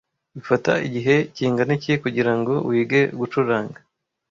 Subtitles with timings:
[0.35, 3.79] Bifata igihe kingana iki kugirango wige gucuranga